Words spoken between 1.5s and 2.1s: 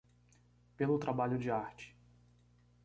arte